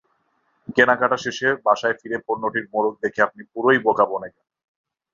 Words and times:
কেনাকাটা 0.75 1.17
শেষে 1.17 1.47
বাসায় 1.65 1.95
ফিরে 1.99 2.17
পণ্যটির 2.27 2.65
মোড়ক 2.73 2.95
দেখে 3.03 3.19
আপনি 3.21 3.41
পুরোই 3.51 3.79
বোকা 3.85 4.05
বনে 4.05 4.29
গেলেন। 4.29 4.49